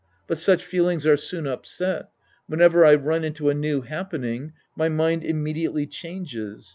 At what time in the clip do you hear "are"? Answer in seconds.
1.05-1.15